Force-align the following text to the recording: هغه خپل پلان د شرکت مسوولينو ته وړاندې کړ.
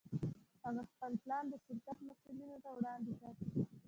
هغه 0.63 0.81
خپل 0.91 1.11
پلان 1.23 1.43
د 1.49 1.53
شرکت 1.65 1.97
مسوولينو 2.07 2.57
ته 2.63 2.69
وړاندې 2.75 3.11
کړ. 3.19 3.31